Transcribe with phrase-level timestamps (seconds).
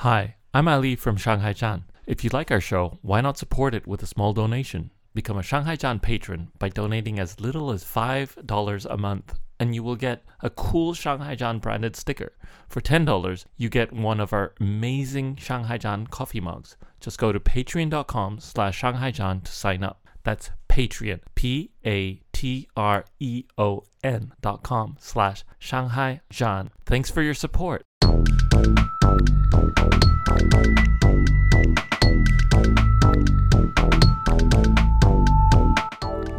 [0.00, 1.82] Hi, I'm Ali from Shanghai Zhan.
[2.06, 4.92] If you like our show, why not support it with a small donation?
[5.12, 9.82] Become a Shanghai Zhan patron by donating as little as $5 a month, and you
[9.82, 12.32] will get a cool Shanghai Zhan branded sticker.
[12.66, 16.78] For $10, you get one of our amazing Shanghai Zhan coffee mugs.
[17.00, 20.08] Just go to patreon.com slash Shanghai Zhan to sign up.
[20.24, 26.70] That's Patreon, P A T R E O N dot com slash Shanghai Zhan.
[26.86, 27.82] Thanks for your support.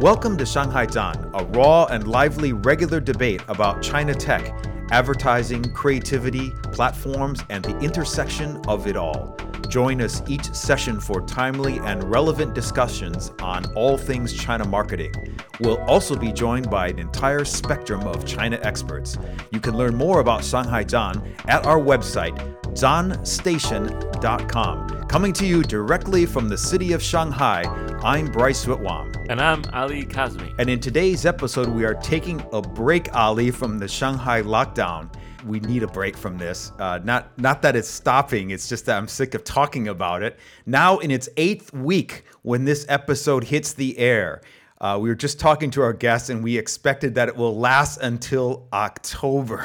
[0.00, 4.52] Welcome to Shanghai Zhan, a raw and lively regular debate about China tech,
[4.90, 9.36] advertising, creativity, platforms, and the intersection of it all.
[9.68, 15.12] Join us each session for timely and relevant discussions on all things China marketing.
[15.60, 19.18] We'll also be joined by an entire spectrum of China experts.
[19.50, 22.36] You can learn more about Shanghai Zhan at our website,
[22.74, 24.88] zhanstation.com.
[25.08, 27.62] Coming to you directly from the city of Shanghai,
[28.02, 29.12] I'm Bryce Whitwam.
[29.28, 30.54] And I'm Ali Kazmi.
[30.58, 35.10] And in today's episode, we are taking a break, Ali, from the Shanghai lockdown.
[35.46, 36.72] We need a break from this.
[36.78, 40.38] Uh, not, not that it's stopping, it's just that I'm sick of talking about it.
[40.66, 44.42] Now, in its eighth week, when this episode hits the air,
[44.80, 47.98] uh, we were just talking to our guests and we expected that it will last
[47.98, 49.64] until October.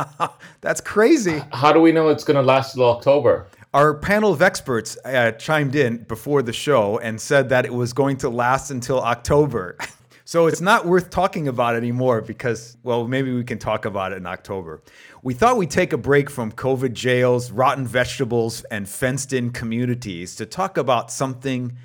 [0.62, 1.42] That's crazy.
[1.52, 3.46] How do we know it's going to last till October?
[3.74, 7.92] Our panel of experts uh, chimed in before the show and said that it was
[7.92, 9.76] going to last until October.
[10.26, 14.16] so it's not worth talking about anymore because, well, maybe we can talk about it
[14.16, 14.82] in October.
[15.22, 20.34] We thought we'd take a break from COVID jails, rotten vegetables, and fenced in communities
[20.34, 21.76] to talk about something,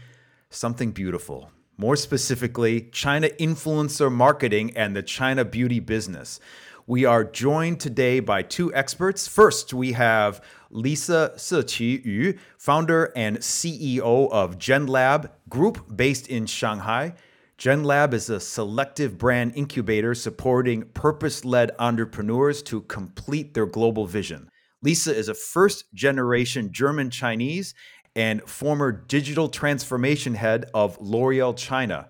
[0.50, 1.52] something beautiful.
[1.78, 6.40] More specifically, China influencer marketing and the China beauty business.
[6.88, 9.28] We are joined today by two experts.
[9.28, 17.14] First, we have Lisa Shiqi Yu, founder and CEO of GenLab Group based in Shanghai.
[17.62, 24.50] GenLab is a selective brand incubator supporting purpose led entrepreneurs to complete their global vision.
[24.82, 27.76] Lisa is a first generation German Chinese
[28.16, 32.10] and former digital transformation head of L'Oreal China.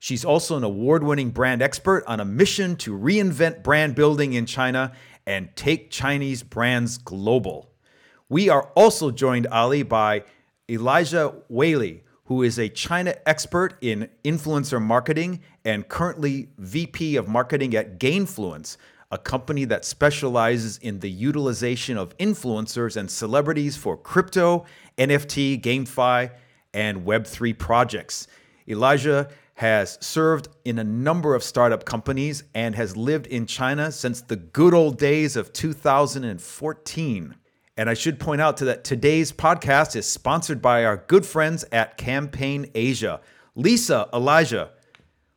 [0.00, 4.44] She's also an award winning brand expert on a mission to reinvent brand building in
[4.44, 4.92] China
[5.26, 7.72] and take Chinese brands global.
[8.28, 10.24] We are also joined, Ali, by
[10.68, 17.74] Elijah Whaley, who is a China expert in influencer marketing and currently VP of marketing
[17.74, 18.76] at Gainfluence,
[19.10, 24.66] a company that specializes in the utilization of influencers and celebrities for crypto,
[24.98, 26.30] NFT, GameFi,
[26.74, 28.26] and Web3 projects.
[28.68, 34.20] Elijah has served in a number of startup companies and has lived in China since
[34.20, 37.34] the good old days of 2014.
[37.78, 41.64] And I should point out to that today's podcast is sponsored by our good friends
[41.70, 43.20] at Campaign Asia.
[43.54, 44.70] Lisa, Elijah,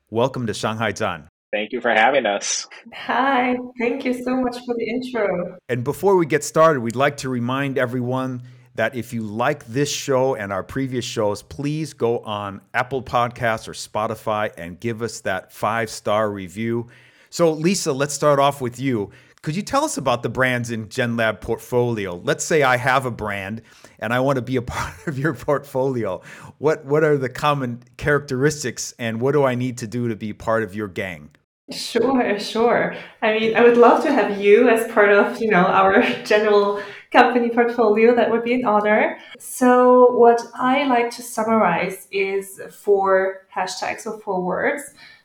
[0.10, 1.28] welcome to Shanghai Zhan.
[1.54, 2.66] Thank you for having us.
[2.96, 5.56] Hi, thank you so much for the intro.
[5.70, 8.42] And before we get started, we'd like to remind everyone
[8.74, 13.68] that if you like this show and our previous shows, please go on Apple Podcasts
[13.68, 16.88] or Spotify and give us that five star review.
[17.30, 19.12] So, Lisa, let's start off with you.
[19.44, 22.22] Could you tell us about the brands in GenLab portfolio?
[22.24, 23.64] Let's say I have a brand
[23.98, 26.22] and I want to be a part of your portfolio.
[26.60, 30.32] What what are the common characteristics and what do I need to do to be
[30.34, 31.32] part of your gang?
[31.72, 32.96] Sure, sure.
[33.22, 36.82] I mean, I would love to have you as part of, you know, our general
[37.12, 38.14] company portfolio.
[38.14, 39.18] That would be an honor.
[39.40, 44.84] So, what I like to summarize is four hashtags or four words.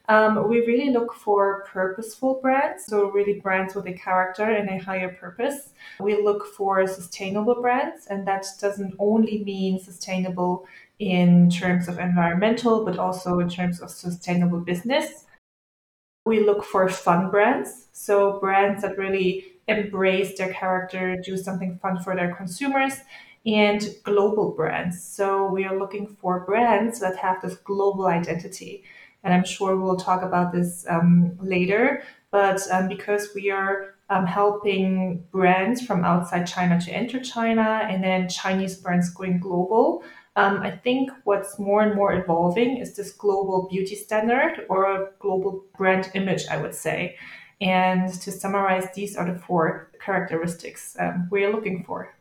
[0.08, 4.78] Um, we really look for purposeful brands, so really brands with a character and a
[4.78, 5.70] higher purpose.
[5.98, 10.66] We look for sustainable brands, and that doesn't only mean sustainable
[10.98, 15.24] in terms of environmental, but also in terms of sustainable business.
[16.24, 22.00] We look for fun brands, so brands that really embrace their character, do something fun
[22.00, 22.94] for their consumers,
[23.44, 25.02] and global brands.
[25.02, 28.84] So we are looking for brands that have this global identity.
[29.26, 32.04] And I'm sure we'll talk about this um, later.
[32.30, 38.04] But um, because we are um, helping brands from outside China to enter China and
[38.04, 40.04] then Chinese brands going global,
[40.36, 45.08] um, I think what's more and more evolving is this global beauty standard or a
[45.18, 47.16] global brand image, I would say.
[47.60, 52.14] And to summarize, these are the four characteristics um, we're looking for.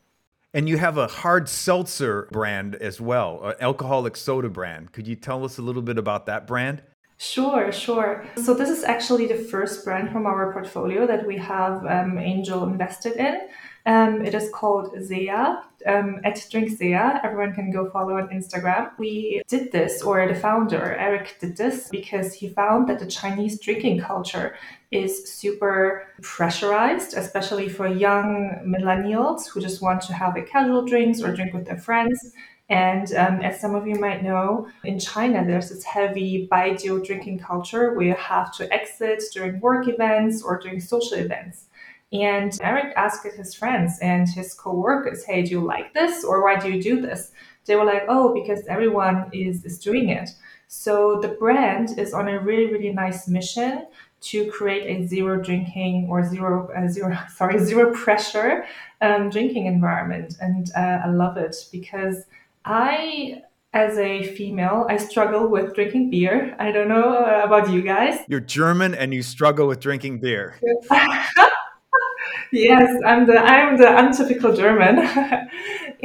[0.56, 4.94] And you have a hard seltzer brand as well, an alcoholic soda brand.
[4.94, 6.81] Could you tell us a little bit about that brand?
[7.18, 8.26] Sure, sure.
[8.36, 12.64] So this is actually the first brand from our portfolio that we have um, angel
[12.64, 13.48] invested in.
[13.86, 17.24] Um, it is called Zeya um, at Drink Zeya.
[17.24, 18.90] Everyone can go follow on Instagram.
[18.98, 23.60] We did this, or the founder Eric did this because he found that the Chinese
[23.60, 24.56] drinking culture
[24.92, 31.22] is super pressurized, especially for young millennials who just want to have a casual drinks
[31.22, 32.34] or drink with their friends.
[32.70, 37.40] And um, as some of you might know, in China, there's this heavy baijiu drinking
[37.40, 41.66] culture where you have to exit during work events or during social events.
[42.12, 46.24] And Eric asked his friends and his co-workers, hey, do you like this?
[46.24, 47.32] Or why do you do this?
[47.66, 50.30] They were like, oh, because everyone is, is doing it.
[50.68, 53.88] So the brand is on a really, really nice mission
[54.22, 58.66] to create a zero drinking or zero, uh, zero sorry, zero pressure
[59.02, 60.36] um, drinking environment.
[60.40, 62.26] And uh, I love it because
[62.66, 66.56] I as a female, I struggle with drinking beer.
[66.58, 68.22] I don't know uh, about you guys.
[68.28, 70.56] You're German and you struggle with drinking beer.
[72.52, 75.00] yes, I'm the I'm the untypical German,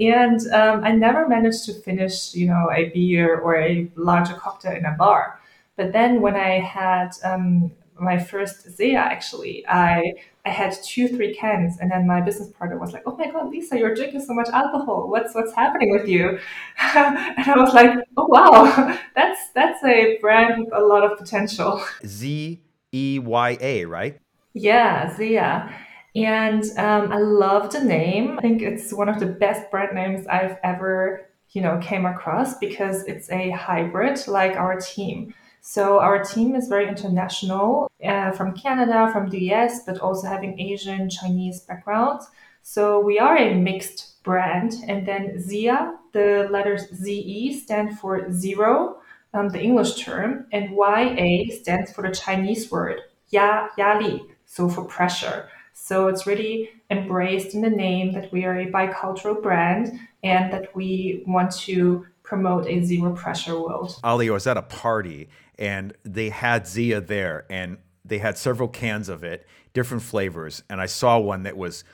[0.00, 4.76] and um, I never managed to finish, you know, a beer or a larger cocktail
[4.76, 5.40] in a bar.
[5.76, 10.14] But then when I had um, my first Zeya, actually, I
[10.44, 13.50] I had two, three cans, and then my business partner was like, "Oh my God,
[13.50, 15.08] Lisa, you're drinking so much alcohol.
[15.08, 16.38] What's what's happening with you?"
[16.94, 21.82] and I was like, "Oh wow, that's that's a brand with a lot of potential."
[22.06, 22.60] Z
[22.92, 24.18] E Y A, right?
[24.54, 25.72] Yeah, Zeya.
[26.16, 28.38] And um, I love the name.
[28.38, 32.58] I think it's one of the best brand names I've ever, you know, came across
[32.58, 35.34] because it's a hybrid like our team.
[35.60, 40.58] So our team is very international, uh, from Canada, from the US, but also having
[40.58, 42.26] Asian, Chinese backgrounds.
[42.62, 44.74] So we are a mixed brand.
[44.88, 48.98] And then Zeya, the letters ZE stand for zero,
[49.34, 54.84] um, the English term, and YA stands for the Chinese word Ya Yali, so for
[54.84, 55.48] pressure.
[55.72, 60.74] So it's really embraced in the name that we are a bicultural brand and that
[60.74, 63.98] we want to promote a zero pressure world.
[64.04, 65.28] Ali, was at a party
[65.60, 70.80] and they had Zeya there, and they had several cans of it, different flavors, and
[70.80, 71.84] I saw one that was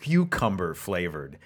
[0.00, 1.38] cucumber flavored,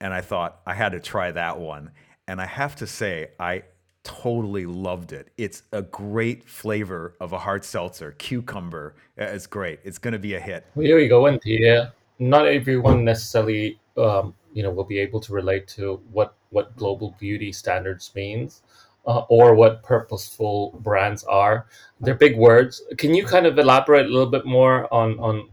[0.00, 1.90] and I thought I had to try that one,
[2.26, 3.62] and I have to say I
[4.02, 5.28] totally loved it.
[5.36, 8.94] It's a great flavor of a hard seltzer, cucumber.
[9.18, 9.80] Eh, is great.
[9.84, 10.64] It's going to be a hit.
[10.76, 15.32] Here we go, and uh, not everyone necessarily, um, you know, will be able to
[15.32, 18.62] relate to what what global beauty standards means.
[19.06, 21.66] Uh, or what purposeful brands are.
[22.00, 22.82] They're big words.
[22.98, 25.48] Can you kind of elaborate a little bit more on on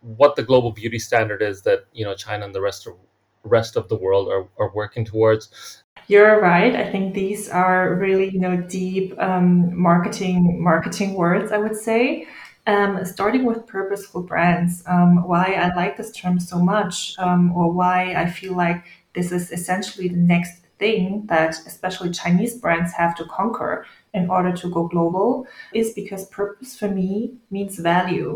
[0.00, 2.94] what the global beauty standard is that you know China and the rest of
[3.42, 5.82] rest of the world are, are working towards?
[6.06, 6.74] You're right.
[6.74, 11.50] I think these are really, you know, deep um, marketing marketing words.
[11.50, 12.26] I would say,
[12.66, 14.82] um, starting with purposeful brands.
[14.86, 18.84] Um, why I like this term so much, um, or why I feel like
[19.14, 24.52] this is essentially the next thing that especially Chinese brands have to conquer in order
[24.60, 27.10] to go global, is because purpose for me
[27.50, 28.30] means value.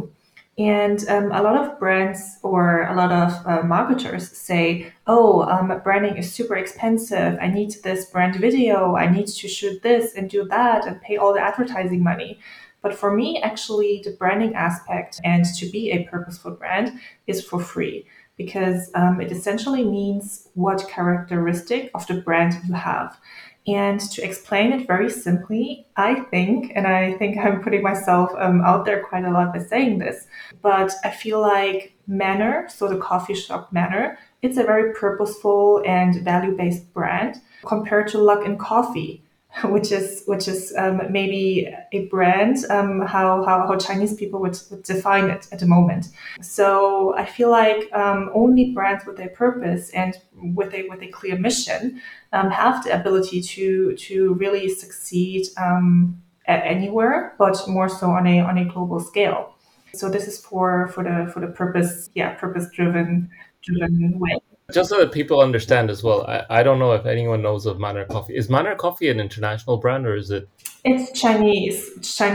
[0.57, 2.63] And um, a lot of brands or
[2.93, 7.33] a lot of uh, marketers say, oh, um, branding is super expensive.
[7.47, 8.97] I need this brand video.
[9.05, 12.41] I need to shoot this and do that and pay all the advertising money.
[12.83, 16.87] But for me, actually, the branding aspect and to be a purposeful brand
[17.27, 18.07] is for free
[18.39, 23.19] because um, it essentially means what characteristic of the brand you have.
[23.67, 28.63] And to explain it very simply, I think, and I think I'm putting myself um,
[28.63, 30.27] out there quite a lot by saying this,
[30.63, 36.25] but I feel like Manner, so the coffee shop Manner, it's a very purposeful and
[36.25, 39.23] value based brand compared to Luck Luckin Coffee,
[39.65, 44.59] which is which is um, maybe a brand um, how, how, how Chinese people would,
[44.71, 46.09] would, define it at the moment.
[46.41, 51.09] So I feel like um, only brands with a purpose and with a with a
[51.09, 52.01] clear mission
[52.33, 58.27] um, have the ability to to really succeed um, at anywhere, but more so on
[58.27, 59.55] a on a global scale.
[59.95, 63.31] So this is for for the for the purpose yeah purpose driven
[63.63, 64.38] driven way.
[64.71, 67.81] Just so that people understand as well, I, I don't know if anyone knows of
[67.81, 68.37] Manner Coffee.
[68.37, 70.47] Is Manner Coffee an international brand or is it?
[70.85, 71.89] It's Chinese.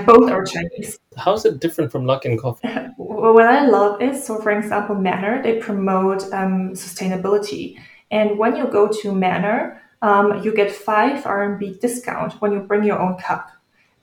[0.03, 0.97] Both are Chinese.
[1.15, 2.67] How is it different from Luck Luckin Coffee?
[2.97, 7.77] what I love is, so for example, Manner, they promote um, sustainability.
[8.09, 12.83] And when you go to Manner, um, you get five RMB discount when you bring
[12.83, 13.51] your own cup.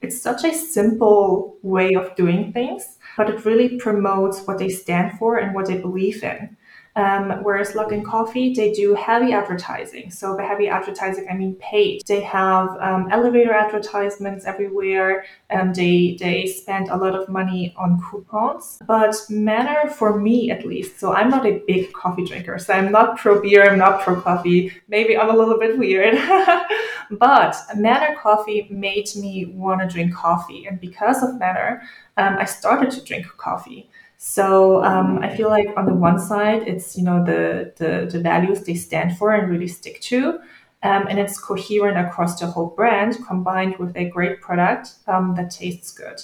[0.03, 5.19] It's such a simple way of doing things, but it really promotes what they stand
[5.19, 6.57] for and what they believe in.
[7.01, 10.11] Um, whereas Luckin Coffee, they do heavy advertising.
[10.11, 12.03] So by heavy advertising, I mean paid.
[12.07, 18.03] They have um, elevator advertisements everywhere, and they they spend a lot of money on
[18.03, 18.79] coupons.
[18.87, 22.93] But Manner, for me at least, so I'm not a big coffee drinker, so I'm
[22.93, 24.73] not pro beer, I'm not pro coffee.
[24.89, 26.15] Maybe I'm a little bit weird,
[27.11, 31.83] but Manner Coffee made me want to drink coffee, and because of Manner,
[32.19, 33.89] um, I started to drink coffee.
[34.23, 38.21] So um, I feel like on the one side, it's you know the, the the
[38.21, 40.39] values they stand for and really stick to,
[40.83, 45.51] um, and it's coherent across the whole brand, combined with a great product um, that
[45.51, 46.21] tastes good.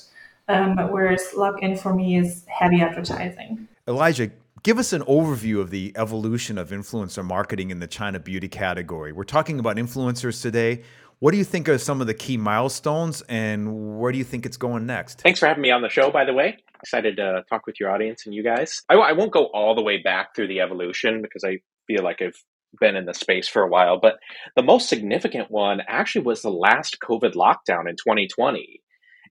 [0.47, 3.67] Um, whereas Luckin for me is heavy advertising.
[3.89, 4.31] Elijah,
[4.63, 9.13] give us an overview of the evolution of influencer marketing in the China beauty category.
[9.13, 10.83] We're talking about influencers today.
[11.21, 14.45] What do you think are some of the key milestones, and where do you think
[14.45, 15.23] it's going next?
[15.23, 16.59] Thanks for having me on the show, by the way.
[16.83, 18.83] Excited to talk with your audience and you guys.
[18.89, 22.23] I, I won't go all the way back through the evolution because I feel like
[22.23, 22.37] I've
[22.81, 24.17] been in the space for a while, but
[24.55, 28.83] the most significant one actually was the last COVID lockdown in 2020.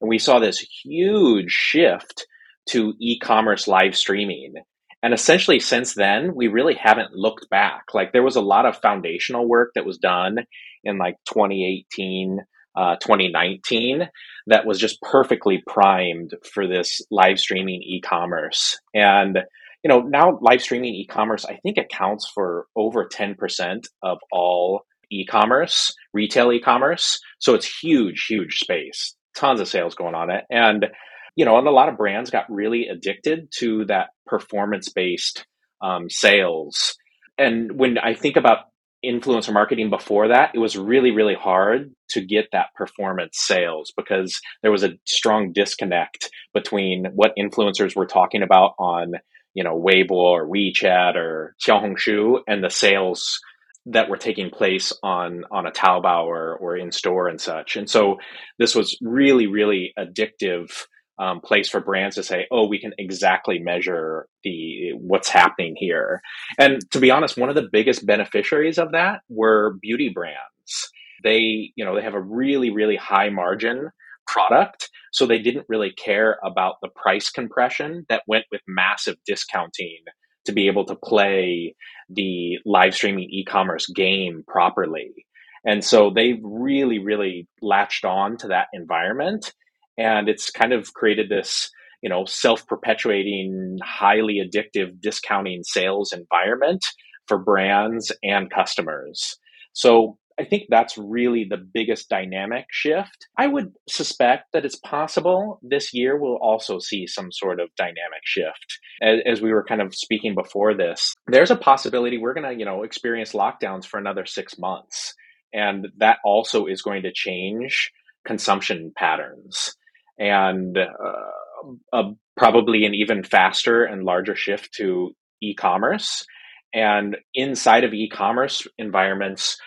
[0.02, 2.26] And we saw this huge shift
[2.70, 4.56] to e commerce live streaming.
[5.04, 7.94] And essentially, since then, we really haven't looked back.
[7.94, 10.40] Like, there was a lot of foundational work that was done
[10.84, 12.40] in like 2018,
[12.76, 14.08] uh, 2019
[14.48, 18.80] that was just perfectly primed for this live streaming e-commerce.
[18.94, 19.40] And
[19.84, 25.94] you know, now live streaming e-commerce I think accounts for over 10% of all e-commerce,
[26.14, 27.20] retail e-commerce.
[27.40, 29.16] So it's huge, huge space.
[29.36, 30.44] Tons of sales going on it.
[30.50, 30.88] And
[31.36, 35.46] you know, and a lot of brands got really addicted to that performance-based
[35.82, 36.96] um, sales.
[37.38, 38.60] And when I think about
[39.06, 44.40] influencer marketing before that, it was really, really hard to get that performance sales because
[44.62, 49.14] there was a strong disconnect between what influencers were talking about on,
[49.54, 53.40] you know, Weibo or WeChat or Xiaohongshu and the sales
[53.88, 57.76] that were taking place on on a Taobao or, or in store and such.
[57.76, 58.18] And so
[58.58, 60.72] this was really, really addictive
[61.18, 66.22] um, place for brands to say, "Oh, we can exactly measure the what's happening here."
[66.60, 70.92] And to be honest, one of the biggest beneficiaries of that were beauty brands.
[71.24, 73.90] They, you know, they have a really, really high margin
[74.28, 80.04] product, so they didn't really care about the price compression that went with massive discounting
[80.46, 81.76] to be able to play
[82.10, 85.26] the live streaming e-commerce game properly.
[85.66, 89.52] And so they really, really latched on to that environment
[89.98, 91.70] and it's kind of created this
[92.02, 96.84] you know self-perpetuating highly addictive discounting sales environment
[97.28, 99.38] for brands and customers
[99.74, 103.28] so I think that's really the biggest dynamic shift.
[103.38, 108.22] I would suspect that it's possible this year we'll also see some sort of dynamic
[108.24, 108.80] shift.
[109.02, 112.58] As, as we were kind of speaking before this, there's a possibility we're going to,
[112.58, 115.14] you know, experience lockdowns for another six months.
[115.54, 117.92] And that also is going to change
[118.26, 119.76] consumption patterns
[120.18, 126.26] and uh, a, probably an even faster and larger shift to e-commerce.
[126.74, 129.58] And inside of e-commerce environments,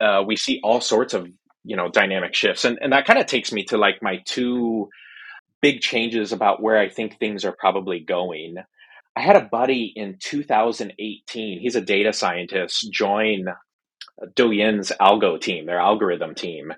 [0.00, 1.28] uh, we see all sorts of
[1.64, 4.88] you know dynamic shifts, and and that kind of takes me to like my two
[5.60, 8.56] big changes about where I think things are probably going.
[9.14, 11.60] I had a buddy in 2018.
[11.60, 12.90] He's a data scientist.
[12.92, 13.44] Join
[14.36, 16.72] Douyin's algo team, their algorithm team.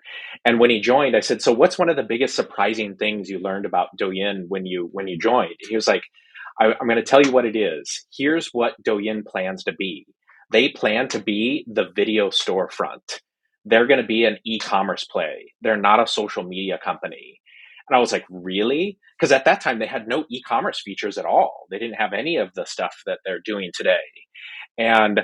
[0.45, 3.39] And when he joined, I said, "So what's one of the biggest surprising things you
[3.39, 6.03] learned about Douyin when you when you joined?" He was like,
[6.61, 8.07] I, "I'm going to tell you what it is.
[8.17, 10.07] Here's what Douyin plans to be.
[10.53, 13.21] They plan to be the video storefront.
[13.65, 15.53] They're going to be an e-commerce play.
[15.63, 17.41] They're not a social media company."
[17.89, 18.99] And I was like, really?
[19.19, 21.67] Because at that time, they had no e commerce features at all.
[21.71, 23.99] They didn't have any of the stuff that they're doing today.
[24.79, 25.21] And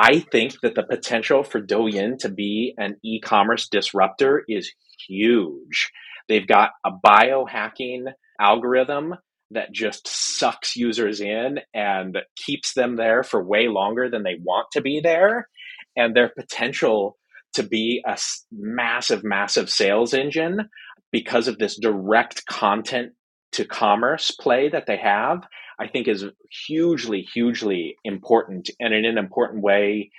[0.00, 4.72] I think that the potential for Douyin to be an e-commerce disruptor is
[5.08, 5.90] huge.
[6.28, 8.04] They've got a biohacking
[8.40, 9.16] algorithm
[9.50, 14.68] that just sucks users in and keeps them there for way longer than they want
[14.74, 15.48] to be there.
[15.96, 17.16] And their potential
[17.54, 18.16] to be a
[18.52, 20.68] massive, massive sales engine
[21.10, 23.14] because of this direct content
[23.50, 25.40] to commerce play that they have
[25.80, 26.24] I think is
[26.66, 30.10] hugely, hugely important and in an important way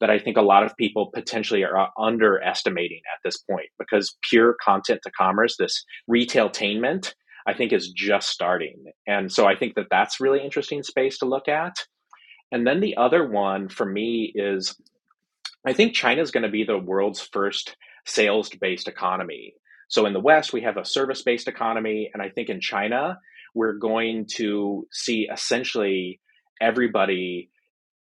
[0.00, 4.16] that I think a lot of people potentially are uh, underestimating at this point because
[4.28, 7.14] pure content to commerce, this retailtainment,
[7.46, 8.84] I think is just starting.
[9.06, 11.74] And so I think that that's really interesting space to look at.
[12.52, 14.76] And then the other one for me is
[15.66, 19.54] I think China is going to be the world's first sales based economy.
[19.88, 22.10] So in the West, we have a service based economy.
[22.12, 23.18] And I think in China,
[23.54, 26.20] we're going to see essentially
[26.60, 27.50] everybody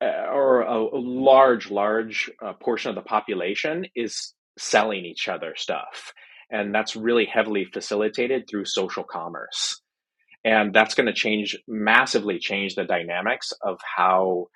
[0.01, 6.13] uh, or a, large, large uh, portion of the population is selling each other stuff.
[6.51, 9.81] And that's really heavily facilitated through social commerce.
[10.45, 14.47] And that's going to change, massively change the dynamics of how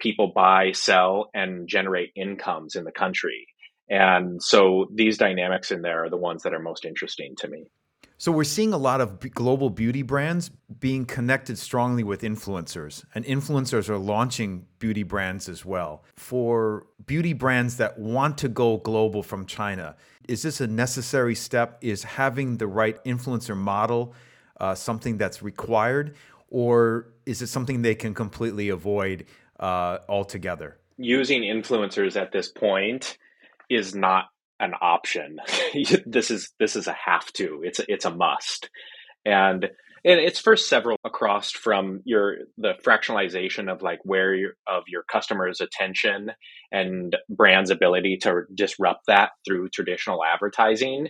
[0.00, 3.46] people buy, sell, and generate incomes in the country.
[3.88, 7.66] And so these dynamics in there are the ones that are most interesting to me.
[8.18, 10.48] So we're seeing a lot of global beauty brands
[10.80, 16.02] being connected strongly with influencers, and influencers are launching beauty brands as well.
[16.14, 19.96] For beauty brands that want to go global from China,
[20.28, 21.76] is this a necessary step?
[21.82, 24.14] Is having the right influencer model
[24.58, 26.16] uh, something that's required,
[26.48, 29.26] or is it something they can completely avoid
[29.60, 30.78] uh, altogether?
[30.96, 33.18] Using influencers at this point
[33.68, 35.38] is not an option.
[36.06, 37.62] this is this is a have to.
[37.64, 38.70] It's a, it's a must,
[39.24, 39.68] and
[40.06, 45.02] and it's for several across from your the fractionalization of like where your of your
[45.02, 46.30] customers' attention
[46.72, 51.08] and brand's ability to disrupt that through traditional advertising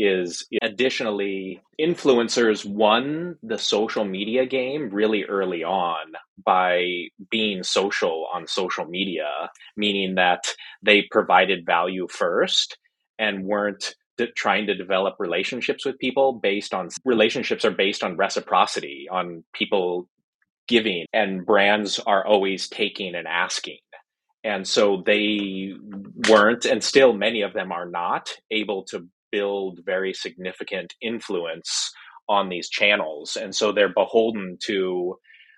[0.00, 6.12] is additionally influencers won the social media game really early on
[6.44, 6.86] by
[7.30, 10.44] being social on social media meaning that
[10.82, 12.78] they provided value first
[13.18, 13.94] and weren't
[14.36, 20.08] trying to develop relationships with people based on relationships are based on reciprocity on people
[20.66, 23.78] giving and brands are always taking and asking.
[24.44, 25.72] And so they
[26.28, 31.92] weren't and still many of them are not able to build very significant influence
[32.28, 33.36] on these channels.
[33.36, 35.16] And so they're beholden to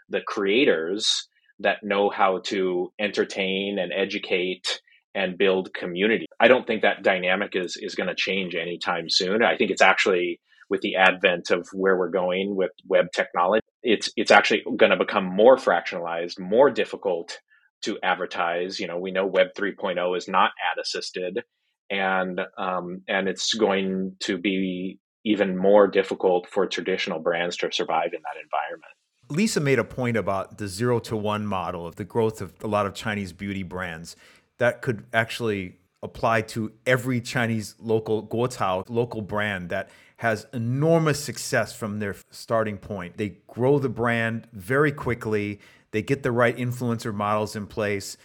[0.09, 1.29] the creators
[1.61, 4.81] that know how to entertain and educate
[5.14, 6.26] and build community.
[6.38, 9.43] I don't think that dynamic is is going to change anytime soon.
[9.43, 10.40] I think it's actually
[10.71, 14.97] with the advent of where we're going with web technology, it's it's actually going to
[14.97, 17.38] become more fractionalized, more difficult
[17.83, 18.79] to advertise.
[18.79, 21.43] You know, we know Web 3.0 is not ad assisted,
[21.90, 28.11] and um, and it's going to be even more difficult for traditional brands to survive
[28.14, 28.93] in that environment.
[29.29, 32.67] Lisa made a point about the zero to one model of the growth of a
[32.67, 34.17] lot of Chinese beauty brands
[34.61, 41.73] that could actually apply to every Chinese local guochao, local brand that has enormous success
[41.73, 43.16] from their starting point.
[43.16, 45.61] They grow the brand very quickly.
[45.92, 48.18] They get the right influencer models in place.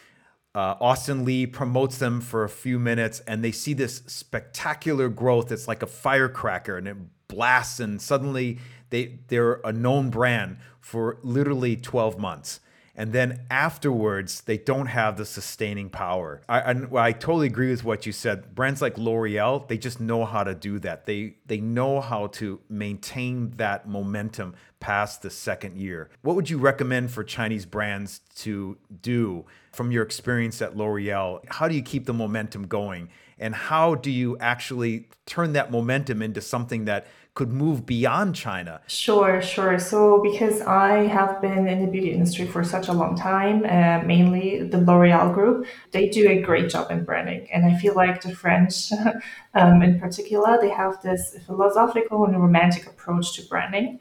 [0.53, 5.53] Uh, Austin Li promotes them for a few minutes, and they see this spectacular growth.
[5.53, 6.97] It's like a firecracker, and it
[7.29, 12.59] blasts, and suddenly they they're a known brand for literally 12 months
[12.95, 16.41] and then afterwards they don't have the sustaining power.
[16.47, 18.55] I, I, I, totally agree with what you said.
[18.55, 21.05] Brands like L'Oreal, they just know how to do that.
[21.05, 26.09] They they know how to maintain that momentum past the second year.
[26.21, 31.43] What would you recommend for Chinese brands to do from your experience at L'Oreal?
[31.47, 33.09] How do you keep the momentum going?
[33.37, 38.81] And how do you actually turn that momentum into something that could move beyond China?
[38.87, 39.77] Sure, sure.
[39.77, 44.05] So, because I have been in the beauty industry for such a long time, uh,
[44.05, 47.47] mainly the L'Oreal group, they do a great job in branding.
[47.51, 48.91] And I feel like the French,
[49.53, 53.99] um, in particular, they have this philosophical and romantic approach to branding.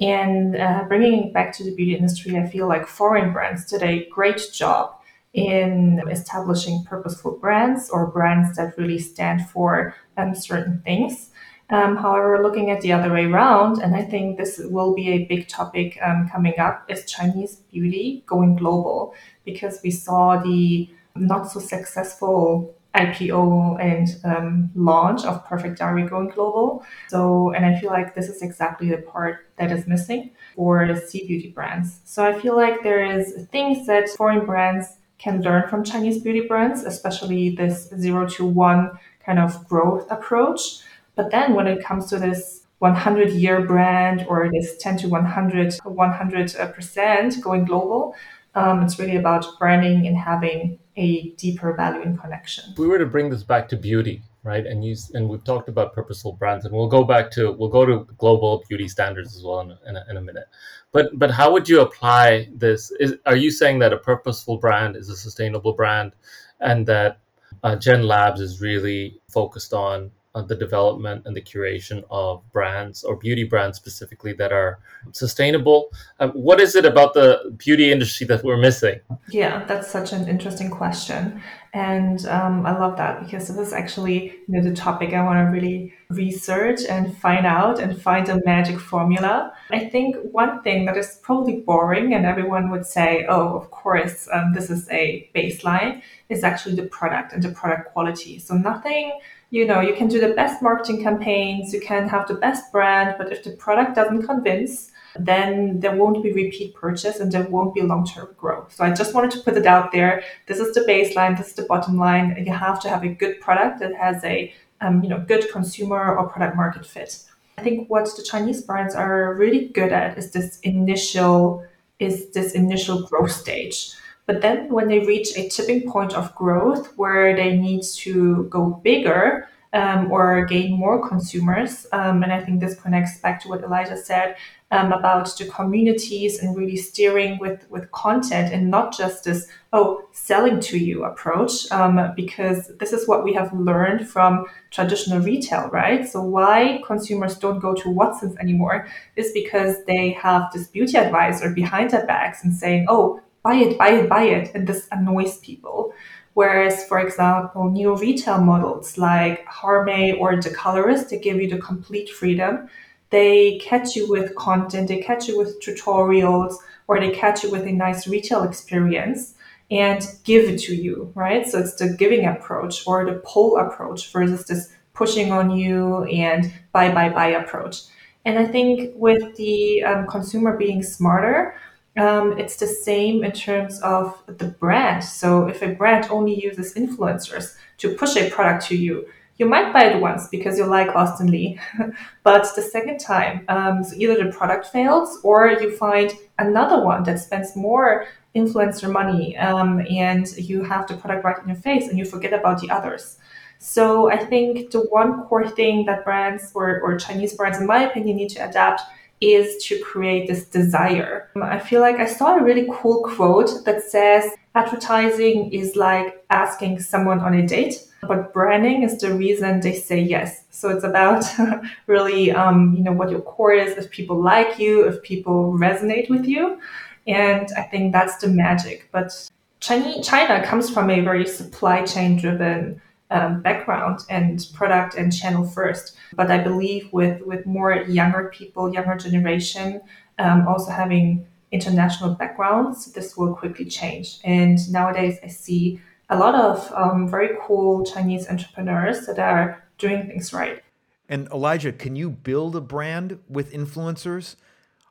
[0.00, 3.84] And uh, bringing it back to the beauty industry, I feel like foreign brands did
[3.84, 4.96] a great job
[5.32, 11.30] in establishing purposeful brands or brands that really stand for um, certain things.
[11.72, 15.24] Um, however, looking at the other way around, and I think this will be a
[15.24, 19.14] big topic um, coming up, is Chinese beauty going global
[19.46, 26.28] because we saw the not so successful IPO and um, launch of Perfect Diary going
[26.28, 26.84] global.
[27.08, 31.00] So, and I feel like this is exactly the part that is missing for the
[31.00, 32.00] C beauty brands.
[32.04, 36.46] So I feel like there is things that foreign brands can learn from Chinese beauty
[36.46, 38.90] brands, especially this zero to one
[39.24, 40.80] kind of growth approach.
[41.14, 45.68] But then when it comes to this 100 year brand or this 10 to 100,
[45.68, 48.14] 100% going global,
[48.54, 52.64] um, it's really about branding and having a deeper value and connection.
[52.72, 54.66] If we were to bring this back to beauty, right?
[54.66, 57.86] And use and we've talked about purposeful brands, and we'll go back to we'll go
[57.86, 60.46] to global beauty standards as well in a, in a, in a minute.
[60.92, 62.90] But but how would you apply this?
[63.00, 66.12] Is are you saying that a purposeful brand is a sustainable brand,
[66.60, 67.20] and that
[67.62, 73.16] uh, Gen Labs is really focused on the development and the curation of brands or
[73.16, 74.78] beauty brands specifically that are
[75.12, 75.90] sustainable.
[76.20, 79.00] Um, what is it about the beauty industry that we're missing?
[79.28, 81.42] Yeah, that's such an interesting question.
[81.74, 85.38] And um, I love that because this is actually you know, the topic I want
[85.38, 89.52] to really research and find out and find a magic formula.
[89.70, 94.28] I think one thing that is probably boring and everyone would say, oh, of course,
[94.32, 98.38] um, this is a baseline, is actually the product and the product quality.
[98.38, 99.18] So nothing,
[99.52, 103.16] you know, you can do the best marketing campaigns, you can have the best brand,
[103.18, 107.74] but if the product doesn't convince, then there won't be repeat purchase and there won't
[107.74, 108.72] be long term growth.
[108.74, 110.24] So I just wanted to put it out there.
[110.46, 112.42] This is the baseline, this is the bottom line.
[112.46, 116.16] You have to have a good product that has a um, you know good consumer
[116.16, 117.22] or product market fit.
[117.58, 121.62] I think what the Chinese brands are really good at is this initial
[121.98, 123.92] is this initial growth stage.
[124.26, 128.80] But then when they reach a tipping point of growth where they need to go
[128.84, 131.86] bigger, um, or gain more consumers.
[131.92, 134.36] Um, and I think this connects back to what Elijah said
[134.70, 140.04] um, about the communities and really steering with with content and not just this oh
[140.12, 145.68] selling to you approach um, because this is what we have learned from traditional retail
[145.68, 150.96] right so why consumers don't go to watsons anymore is because they have this beauty
[150.96, 154.88] advisor behind their backs and saying oh buy it buy it buy it and this
[154.92, 155.92] annoys people
[156.34, 161.58] Whereas, for example, new retail models like Harmay or The Colorist, they give you the
[161.58, 162.70] complete freedom
[163.12, 166.56] they catch you with content, they catch you with tutorials,
[166.88, 169.34] or they catch you with a nice retail experience
[169.70, 171.46] and give it to you, right?
[171.46, 176.52] So it's the giving approach or the pull approach versus this pushing on you and
[176.72, 177.82] buy, buy, buy approach.
[178.24, 181.54] And I think with the um, consumer being smarter,
[181.96, 185.04] um, it's the same in terms of the brand.
[185.04, 189.72] So if a brand only uses influencers to push a product to you, you might
[189.72, 191.58] buy it once because you like Austin Li,
[192.22, 197.02] but the second time, um, so either the product fails or you find another one
[197.04, 201.88] that spends more influencer money um, and you have the product right in your face
[201.88, 203.18] and you forget about the others.
[203.58, 207.84] So I think the one core thing that brands or, or Chinese brands, in my
[207.84, 208.82] opinion, need to adapt
[209.22, 211.30] is to create this desire.
[211.40, 216.80] I feel like I saw a really cool quote that says advertising is like asking
[216.80, 220.44] someone on a date but branding is the reason they say yes.
[220.50, 221.24] So it's about
[221.86, 226.10] really, um, you know, what your core is, if people like you, if people resonate
[226.10, 226.58] with you.
[227.06, 228.88] And I think that's the magic.
[228.90, 229.30] But
[229.60, 232.82] China comes from a very supply chain driven
[233.12, 235.96] um, background and product and channel first.
[236.14, 239.80] But I believe with, with more younger people, younger generation,
[240.18, 244.18] um, also having international backgrounds, this will quickly change.
[244.24, 250.06] And nowadays I see a lot of um, very cool Chinese entrepreneurs that are doing
[250.06, 250.62] things right.
[251.08, 254.36] And Elijah, can you build a brand with influencers?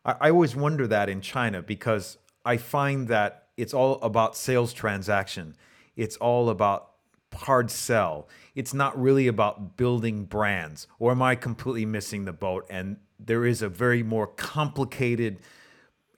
[0.05, 4.73] I, I always wonder that in China because I find that it's all about sales
[4.73, 5.55] transaction.
[5.95, 6.90] It's all about
[7.33, 8.27] hard sell.
[8.55, 10.87] It's not really about building brands.
[10.99, 12.65] Or am I completely missing the boat?
[12.69, 15.39] And there is a very more complicated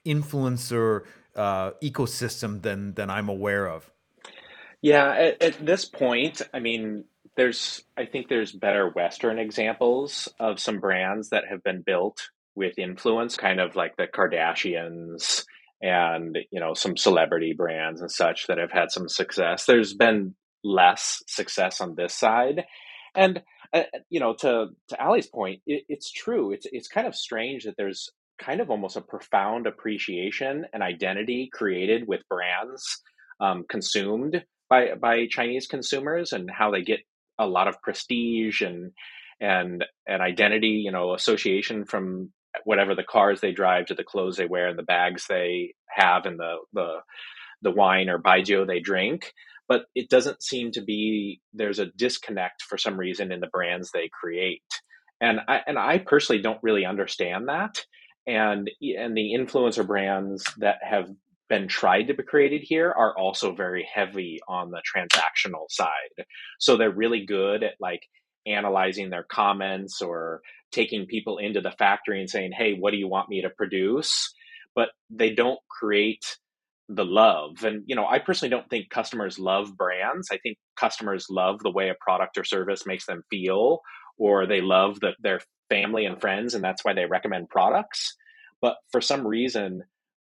[0.04, 1.02] influencer
[1.36, 3.90] uh, ecosystem than than I'm aware of.
[4.82, 7.04] Yeah, at, at this point, I mean,
[7.36, 12.78] there's I think there's better Western examples of some brands that have been built with
[12.78, 15.44] influence, kind of like the Kardashians
[15.80, 19.66] and you know some celebrity brands and such that have had some success.
[19.66, 22.64] There's been less success on this side,
[23.14, 26.52] and uh, you know to to Ali's point, it, it's true.
[26.52, 31.48] It's it's kind of strange that there's kind of almost a profound appreciation and identity
[31.52, 33.00] created with brands
[33.40, 37.00] um, consumed by by Chinese consumers and how they get
[37.38, 38.92] a lot of prestige and
[39.40, 42.30] and and identity, you know, association from
[42.64, 46.26] whatever the cars they drive to the clothes they wear and the bags they have
[46.26, 46.98] and the the
[47.62, 49.32] the wine or baijiu they drink.
[49.68, 53.90] But it doesn't seem to be there's a disconnect for some reason in the brands
[53.90, 54.62] they create.
[55.20, 57.84] And I and I personally don't really understand that.
[58.26, 61.08] And and the influencer brands that have
[61.48, 66.24] been tried to be created here are also very heavy on the transactional side.
[66.58, 68.02] So they're really good at like
[68.46, 70.40] analyzing their comments or
[70.72, 74.34] taking people into the factory and saying, "Hey, what do you want me to produce?"
[74.74, 76.38] But they don't create
[76.88, 77.64] the love.
[77.64, 80.28] And you know, I personally don't think customers love brands.
[80.30, 83.80] I think customers love the way a product or service makes them feel
[84.18, 88.14] or they love the, their family and friends and that's why they recommend products.
[88.60, 89.82] But for some reason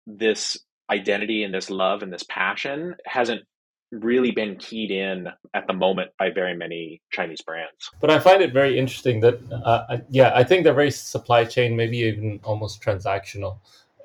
[0.06, 0.58] this
[0.90, 3.42] identity and this love and this passion hasn't
[3.90, 7.90] really been keyed in at the moment by very many Chinese brands.
[8.00, 11.76] But I find it very interesting that, uh, yeah, I think they're very supply chain,
[11.76, 13.58] maybe even almost transactional.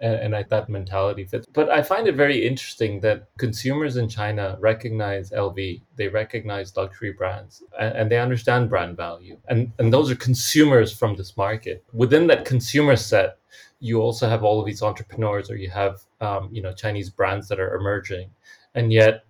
[0.03, 1.47] And, and I, that mentality fits.
[1.53, 7.13] But I find it very interesting that consumers in China recognize LV, they recognize luxury
[7.13, 11.83] brands, and, and they understand brand value, and and those are consumers from this market.
[11.93, 13.37] Within that consumer set,
[13.79, 17.47] you also have all of these entrepreneurs, or you have um, you know Chinese brands
[17.47, 18.29] that are emerging,
[18.75, 19.23] and yet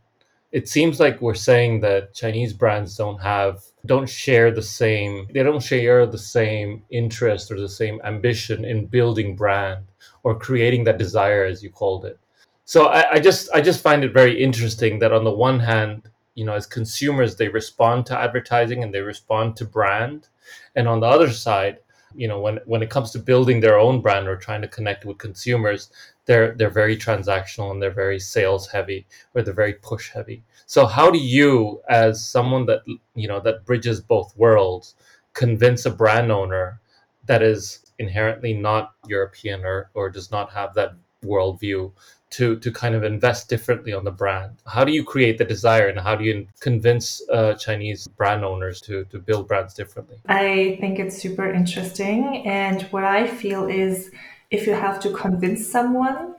[0.52, 5.44] it seems like we're saying that Chinese brands don't have don't share the same they
[5.44, 9.84] don't share the same interest or the same ambition in building brand
[10.24, 12.20] or creating that desire as you called it.
[12.66, 16.10] So I, I just I just find it very interesting that on the one hand,
[16.36, 20.30] you know, as consumers they respond to advertising and they respond to brand.
[20.76, 21.78] And on the other side,
[22.16, 25.06] you know, when when it comes to building their own brand or trying to connect
[25.06, 25.90] with consumers,
[26.26, 30.86] they're they're very transactional and they're very sales heavy or they're very push heavy so
[30.86, 32.82] how do you as someone that
[33.16, 34.96] you know that bridges both worlds
[35.34, 36.80] convince a brand owner
[37.26, 41.92] that is inherently not european or or does not have that worldview
[42.30, 45.88] to to kind of invest differently on the brand how do you create the desire
[45.88, 50.78] and how do you convince uh, chinese brand owners to to build brands differently i
[50.82, 54.12] think it's super interesting and what i feel is
[54.54, 56.36] if you have to convince someone,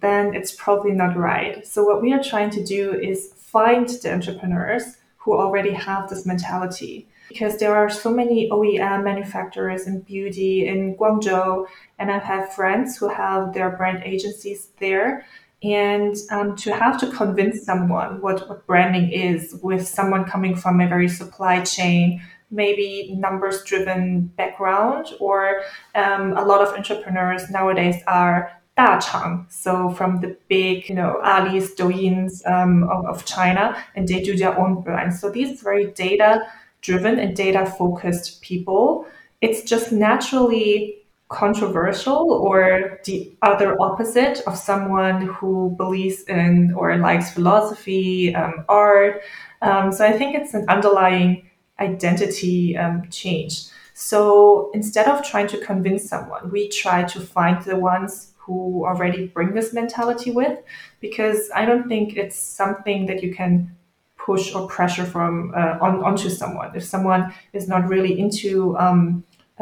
[0.00, 1.66] then it's probably not right.
[1.66, 6.24] So, what we are trying to do is find the entrepreneurs who already have this
[6.24, 7.08] mentality.
[7.28, 11.66] Because there are so many OEM manufacturers in beauty in Guangzhou,
[11.98, 12.22] and I've
[12.54, 15.26] friends who have their brand agencies there.
[15.62, 20.80] And um, to have to convince someone what, what branding is with someone coming from
[20.80, 25.62] a very supply chain maybe numbers driven background or
[25.94, 31.74] um, a lot of entrepreneurs nowadays are 大厂, so from the big, you know, Ali's,
[31.74, 35.20] Douyin's um, of, of China, and they do their own brands.
[35.20, 36.42] So these very data
[36.80, 39.06] driven and data focused people,
[39.40, 40.96] it's just naturally
[41.28, 49.22] controversial or the other opposite of someone who believes in or likes philosophy, um, art.
[49.60, 51.48] Um, so I think it's an underlying
[51.80, 53.64] identity um, change.
[53.92, 59.26] So instead of trying to convince someone, we try to find the ones who already
[59.26, 60.58] bring this mentality with,
[61.00, 63.76] because I don't think it's something that you can
[64.28, 66.70] push or pressure from uh, on onto someone.
[66.80, 67.22] If someone
[67.58, 68.50] is not really into
[68.84, 69.00] um,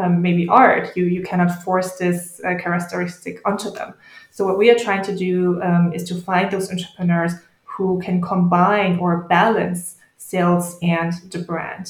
[0.00, 3.90] um, maybe art, you you cannot force this uh, characteristic onto them.
[4.34, 7.32] So what we are trying to do um, is to find those entrepreneurs
[7.72, 9.80] who can combine or balance
[10.16, 11.86] sales and the brand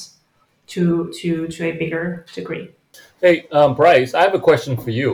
[0.73, 2.65] to to to a bigger degree.
[3.21, 5.09] Hey, um, Bryce, I have a question for you.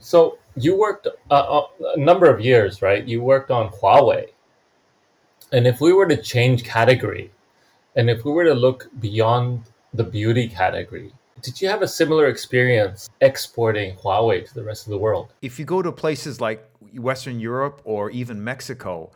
[0.00, 1.66] So you worked uh, uh,
[1.96, 3.02] a number of years, right?
[3.12, 4.24] You worked on Huawei,
[5.54, 7.30] and if we were to change category,
[7.94, 9.62] and if we were to look beyond
[9.94, 11.12] the beauty category,
[11.42, 15.32] did you have a similar experience exporting Huawei to the rest of the world?
[15.42, 19.12] If you go to places like Western Europe or even Mexico,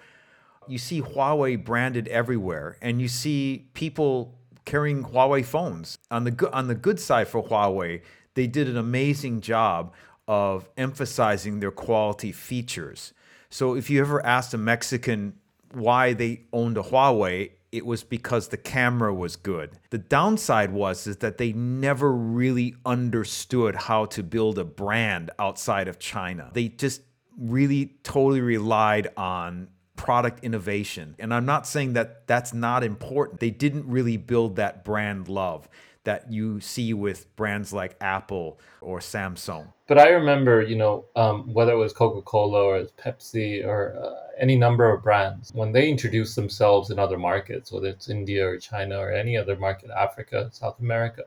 [0.69, 4.33] you see Huawei branded everywhere, and you see people
[4.65, 5.99] carrying Huawei phones.
[6.13, 8.03] On the good on the good side for Huawei,
[8.35, 9.93] they did an amazing job
[10.29, 13.13] of emphasizing their quality features.
[13.51, 15.33] So if you ever asked a Mexican
[15.73, 19.79] why they owned a Huawei, it was because the camera was good.
[19.91, 25.89] The downside was is that they never really understood how to build a brand outside
[25.89, 26.51] of China.
[26.55, 27.03] They just
[27.37, 31.15] really totally relied on product innovation.
[31.19, 33.41] And I'm not saying that that's not important.
[33.41, 35.69] They didn't really build that brand love
[36.09, 39.67] that you see with brands like Apple or Samsung.
[39.87, 44.15] But I remember, you know, um, whether it was Coca Cola or Pepsi or uh,
[44.39, 48.57] any number of brands, when they introduced themselves in other markets, whether it's India or
[48.57, 51.25] China or any other market, Africa, South America,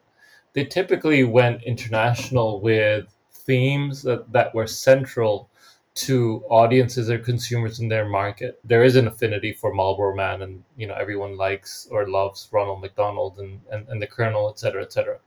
[0.53, 5.50] they typically went international with themes that, that were central
[5.93, 8.59] to audiences or consumers in their market.
[8.63, 12.81] There is an affinity for Marlboro Man, and you know everyone likes or loves Ronald
[12.81, 15.19] McDonald and, and, and the Colonel, et cetera, et cetera.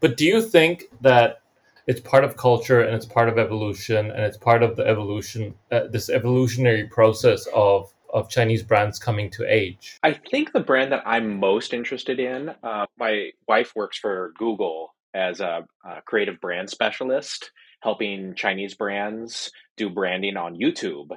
[0.00, 1.42] But do you think that
[1.86, 5.54] it's part of culture and it's part of evolution and it's part of the evolution,
[5.70, 9.98] uh, this evolutionary process of of Chinese brands coming to age?
[10.04, 14.94] I think the brand that I'm most interested in, uh, my wife works for Google
[15.14, 17.50] as a, a creative brand specialist
[17.84, 21.10] helping Chinese brands do branding on YouTube.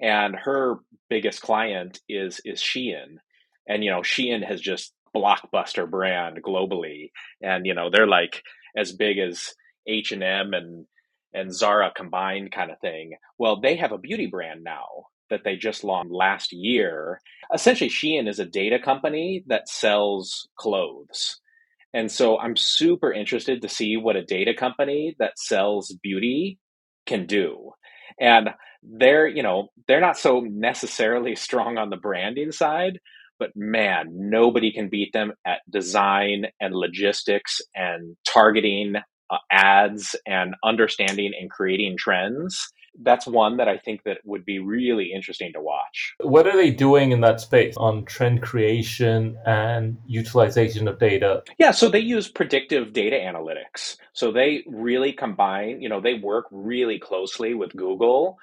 [0.00, 0.76] And her
[1.10, 3.18] biggest client is is Shein.
[3.68, 7.10] And you know, Shein has just blockbuster brand globally.
[7.42, 8.42] And you know, they're like
[8.76, 9.54] as big as
[9.86, 10.86] H&M and
[11.34, 13.16] and Zara combined kind of thing.
[13.38, 14.86] Well, they have a beauty brand now
[15.30, 17.20] that they just launched last year.
[17.52, 21.40] Essentially, Shein is a data company that sells clothes.
[21.94, 26.58] And so I'm super interested to see what a data company that sells beauty
[27.06, 27.72] can do.
[28.20, 28.50] And
[28.82, 33.00] they're, you know, they're not so necessarily strong on the branding side,
[33.38, 38.96] but man, nobody can beat them at design and logistics and targeting
[39.30, 44.58] uh, ads and understanding and creating trends that's one that I think that would be
[44.58, 46.14] really interesting to watch.
[46.20, 51.42] What are they doing in that space on trend creation and utilization of data?
[51.58, 53.96] Yeah, so they use predictive data analytics.
[54.12, 58.38] So they really combine, you know, they work really closely with Google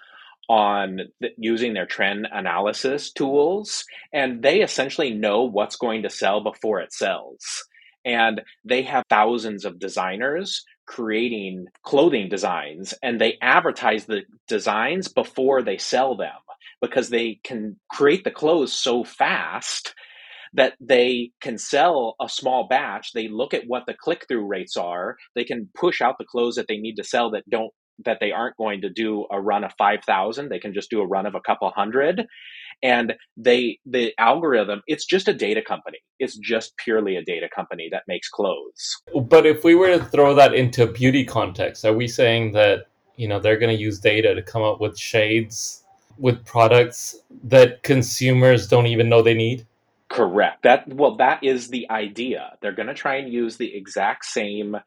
[0.49, 0.99] on
[1.37, 6.91] using their trend analysis tools and they essentially know what's going to sell before it
[6.91, 7.63] sells.
[8.03, 15.61] And they have thousands of designers creating clothing designs and they advertise the designs before
[15.61, 16.31] they sell them
[16.81, 19.93] because they can create the clothes so fast
[20.53, 23.13] that they can sell a small batch.
[23.13, 25.15] They look at what the click through rates are.
[25.35, 27.71] They can push out the clothes that they need to sell that don't
[28.05, 31.07] that they aren't going to do a run of 5000 they can just do a
[31.07, 32.25] run of a couple hundred.
[32.83, 35.99] And they the algorithm it's just a data company.
[36.19, 39.01] It's just purely a data company that makes clothes.
[39.15, 43.27] But if we were to throw that into beauty context are we saying that you
[43.27, 45.83] know they're going to use data to come up with shades
[46.17, 49.65] with products that consumers don't even know they need?
[50.09, 50.63] Correct.
[50.63, 52.57] That well that is the idea.
[52.61, 54.77] They're going to try and use the exact same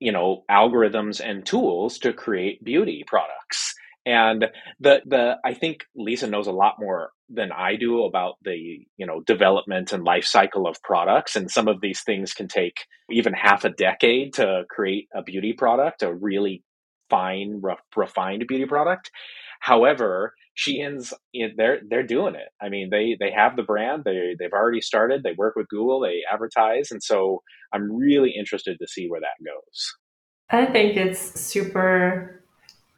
[0.00, 3.74] you know algorithms and tools to create beauty products
[4.06, 4.46] and
[4.80, 9.06] the the i think lisa knows a lot more than i do about the you
[9.06, 13.32] know development and life cycle of products and some of these things can take even
[13.32, 16.62] half a decade to create a beauty product a really
[17.10, 17.60] fine
[17.96, 19.10] refined beauty product
[19.60, 21.14] however Shein's
[21.56, 22.48] they're they're doing it.
[22.60, 24.02] I mean, they they have the brand.
[24.04, 25.22] They they've already started.
[25.22, 26.00] They work with Google.
[26.00, 29.94] They advertise, and so I'm really interested to see where that goes.
[30.50, 32.42] I think it's super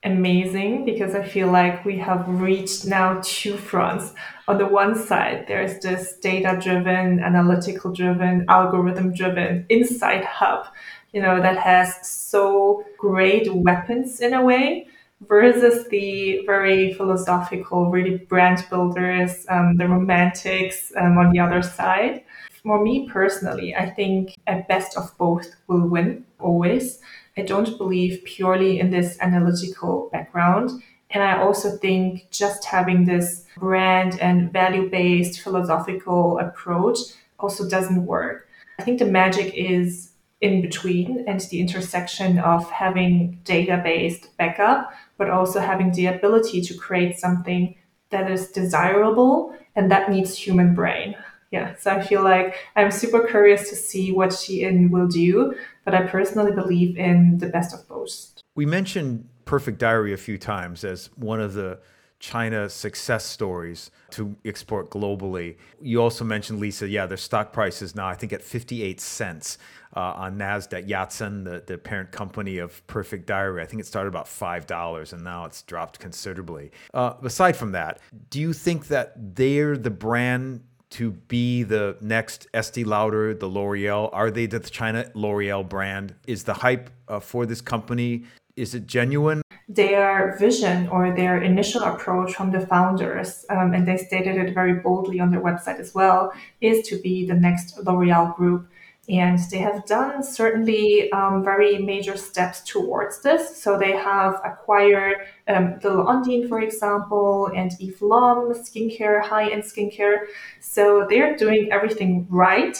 [0.03, 4.15] amazing because I feel like we have reached now two fronts.
[4.49, 10.67] On the one side, there's this data driven, analytical driven, algorithm driven insight hub,
[11.13, 14.87] you know, that has so great weapons in a way
[15.29, 22.25] versus the very philosophical, really brand builders, um, the romantics um, on the other side.
[22.63, 27.01] For me personally, I think a best of both will win always.
[27.37, 30.83] I don't believe purely in this analytical background.
[31.11, 36.99] And I also think just having this brand and value based philosophical approach
[37.39, 38.49] also doesn't work.
[38.79, 44.93] I think the magic is in between and the intersection of having data based backup,
[45.19, 47.75] but also having the ability to create something
[48.11, 51.17] that is desirable and that needs human brain.
[51.51, 55.95] Yeah, so I feel like I'm super curious to see what Shein will do, but
[55.95, 58.35] I personally believe in the best of both.
[58.55, 61.81] We mentioned Perfect Diary a few times as one of the
[62.21, 65.57] China success stories to export globally.
[65.81, 69.57] You also mentioned, Lisa, yeah, their stock price is now, I think, at 58 cents
[69.97, 70.87] uh, on NASDAQ.
[70.87, 75.25] Yatsen, the, the parent company of Perfect Diary, I think it started about $5 and
[75.25, 76.71] now it's dropped considerably.
[76.93, 82.47] Uh, aside from that, do you think that they're the brand to be the next
[82.53, 84.11] Estee Lauder, the L'Oreal?
[84.13, 86.15] Are they the China L'Oreal brand?
[86.27, 88.25] Is the hype uh, for this company
[88.61, 89.41] is it genuine?
[89.69, 94.75] Their vision or their initial approach from the founders, um, and they stated it very
[94.75, 98.69] boldly on their website as well, is to be the next L'Oreal group.
[99.09, 103.61] And they have done certainly um, very major steps towards this.
[103.61, 109.65] So they have acquired um, Little Ondine, for example, and Eve Lom skincare, high end
[109.65, 110.27] skincare.
[110.61, 112.77] So they're doing everything right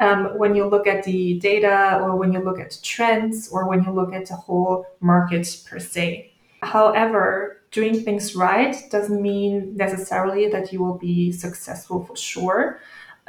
[0.00, 3.84] um, when you look at the data or when you look at trends or when
[3.84, 6.32] you look at the whole market per se.
[6.62, 12.80] However, doing things right doesn't mean necessarily that you will be successful for sure.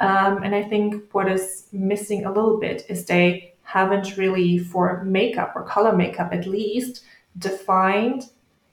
[0.02, 5.04] Um, and I think what is missing a little bit is they haven't really, for
[5.04, 7.04] makeup or color makeup at least,
[7.38, 8.24] defined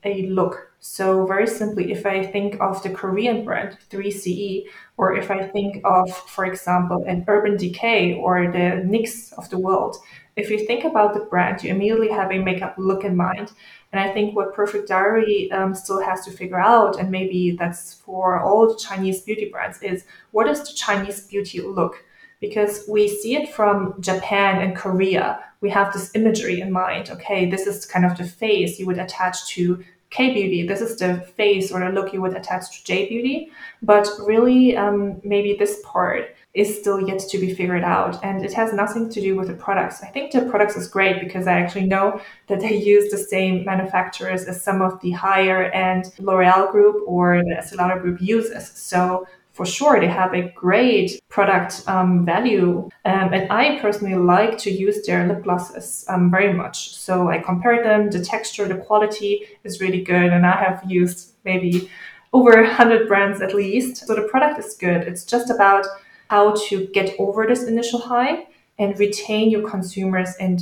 [0.04, 0.72] a look.
[0.80, 4.64] So, very simply, if I think of the Korean brand 3CE,
[4.98, 9.60] or if I think of, for example, an Urban Decay or the NYX of the
[9.60, 9.98] world,
[10.36, 13.52] if you think about the brand, you immediately have a makeup look in mind.
[13.92, 17.96] And I think what Perfect Diary um, still has to figure out, and maybe that's
[17.96, 22.04] for all the Chinese beauty brands, is what is the Chinese beauty look?
[22.40, 25.44] Because we see it from Japan and Korea.
[25.62, 27.10] We have this imagery in mind.
[27.10, 30.68] Okay, this is kind of the face you would attach to K beauty.
[30.68, 33.52] This is the face or the look you would attach to J beauty.
[33.82, 38.24] But really, um, maybe this part is still yet to be figured out.
[38.24, 40.02] And it has nothing to do with the products.
[40.02, 43.64] I think the products is great because I actually know that they use the same
[43.66, 48.68] manufacturers as some of the higher end L'Oreal group or the Lauder group uses.
[48.70, 52.90] So for sure they have a great product um, value.
[53.06, 56.96] Um, and I personally like to use their lip glosses um, very much.
[56.96, 60.32] So I compare them, the texture, the quality is really good.
[60.32, 61.92] And I have used maybe
[62.34, 63.98] over 100 brands at least.
[64.08, 65.02] So the product is good.
[65.02, 65.86] It's just about
[66.30, 70.62] how to get over this initial high and retain your consumers and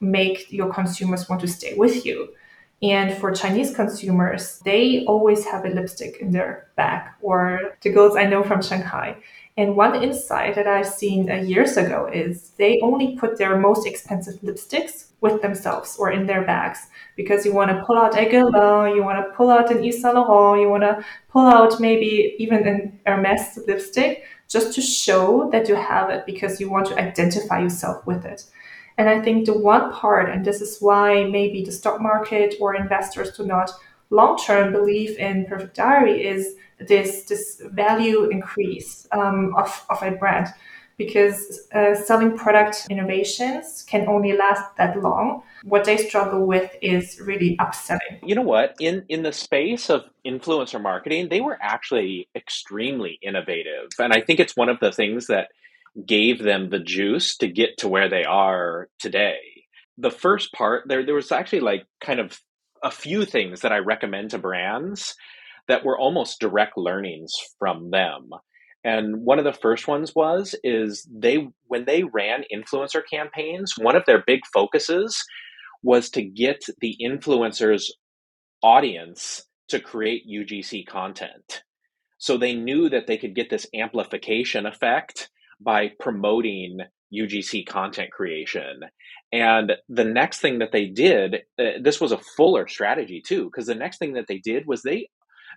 [0.00, 2.28] make your consumers want to stay with you.
[2.82, 8.16] And for Chinese consumers, they always have a lipstick in their bag, or the girls
[8.16, 9.16] I know from Shanghai.
[9.58, 13.86] And one insight that I've seen uh, years ago is they only put their most
[13.86, 16.86] expensive lipsticks with themselves or in their bags
[17.16, 20.00] because you want to pull out a Guerlain, you want to pull out an Yves
[20.00, 25.48] Saint Laurent, you want to pull out maybe even an Hermes lipstick just to show
[25.52, 28.44] that you have it because you want to identify yourself with it.
[28.98, 32.74] And I think the one part, and this is why maybe the stock market or
[32.74, 33.70] investors do not
[34.10, 40.10] long term believe in Perfect Diary, is this this value increase um, of, of a
[40.10, 40.48] brand
[41.00, 45.42] because uh, selling product innovations can only last that long.
[45.64, 48.20] What they struggle with is really upselling.
[48.22, 48.76] You know what?
[48.78, 54.40] In in the space of influencer marketing, they were actually extremely innovative, and I think
[54.40, 55.48] it's one of the things that
[56.06, 59.40] gave them the juice to get to where they are today.
[59.96, 62.38] The first part, there there was actually like kind of
[62.82, 65.16] a few things that I recommend to brands
[65.66, 68.30] that were almost direct learnings from them.
[68.82, 73.96] And one of the first ones was is they when they ran influencer campaigns, one
[73.96, 75.22] of their big focuses
[75.82, 77.84] was to get the influencers
[78.62, 81.62] audience to create UGC content.
[82.18, 86.80] So they knew that they could get this amplification effect by promoting
[87.14, 88.80] UGC content creation.
[89.32, 93.66] And the next thing that they did, uh, this was a fuller strategy too, because
[93.66, 95.08] the next thing that they did was they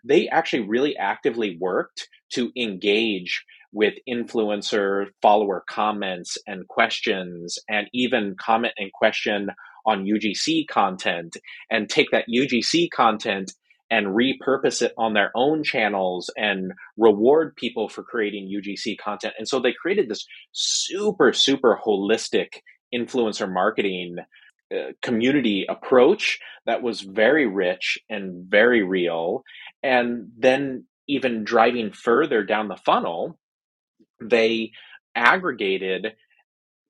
[0.03, 8.35] they actually really actively worked to engage with influencer follower comments and questions and even
[8.39, 9.49] comment and question
[9.85, 11.35] on UGC content
[11.69, 13.51] and take that UGC content
[13.89, 19.33] and repurpose it on their own channels and reward people for creating UGC content.
[19.37, 22.59] And so they created this super, super holistic
[22.93, 24.17] influencer marketing
[24.73, 29.43] uh, community approach that was very rich and very real.
[29.83, 33.39] And then, even driving further down the funnel,
[34.21, 34.71] they
[35.15, 36.13] aggregated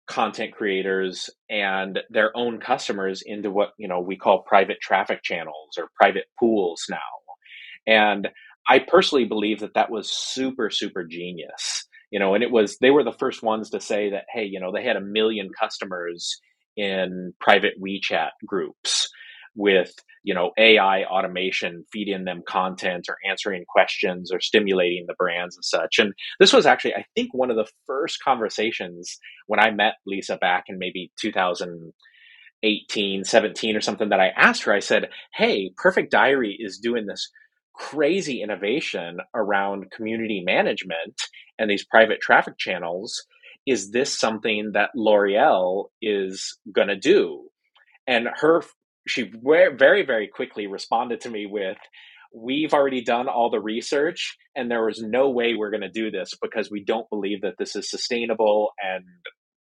[0.07, 5.77] content creators and their own customers into what you know we call private traffic channels
[5.77, 6.97] or private pools now.
[7.87, 8.29] And
[8.67, 12.91] i personally believe that that was super super genius you know and it was they
[12.91, 16.39] were the first ones to say that hey you know they had a million customers
[16.77, 19.09] in private wechat groups
[19.55, 19.93] with
[20.23, 25.65] you know AI automation feeding them content or answering questions or stimulating the brands and
[25.65, 25.99] such.
[25.99, 30.37] And this was actually, I think, one of the first conversations when I met Lisa
[30.37, 34.73] back in maybe 2018, 17 or something that I asked her.
[34.73, 37.29] I said, "Hey, Perfect Diary is doing this."
[37.75, 41.19] Crazy innovation around community management
[41.57, 43.25] and these private traffic channels.
[43.65, 47.49] Is this something that L'Oreal is going to do?
[48.05, 48.61] And her
[49.07, 51.77] she very very quickly responded to me with
[52.35, 56.09] we've already done all the research and there was no way we're going to do
[56.09, 59.05] this because we don't believe that this is sustainable and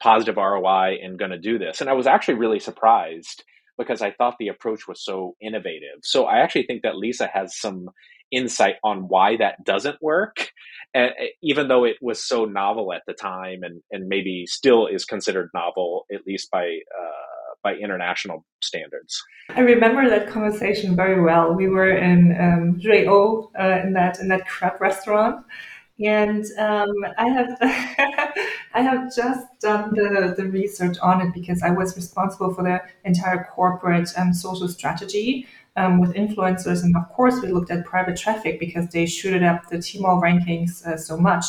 [0.00, 1.80] positive ROI and going to do this.
[1.80, 3.44] And I was actually really surprised
[3.78, 6.00] because I thought the approach was so innovative.
[6.02, 7.90] So I actually think that Lisa has some
[8.32, 10.50] insight on why that doesn't work,
[10.94, 11.10] and
[11.42, 15.50] even though it was so novel at the time and, and maybe still is considered
[15.52, 17.29] novel, at least by uh,
[17.62, 19.22] by international standards.
[19.50, 21.52] I remember that conversation very well.
[21.54, 22.80] We were in um,
[23.58, 25.44] uh, in that in that crab restaurant,
[25.98, 27.58] and um, I have
[28.74, 32.80] I have just done the, the research on it because I was responsible for the
[33.04, 35.46] entire corporate um, social strategy
[35.76, 39.68] um, with influencers, and of course we looked at private traffic because they shooted up
[39.68, 41.44] the Tmall rankings uh, so much.